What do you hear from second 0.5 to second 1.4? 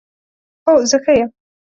هو، زه ښه یم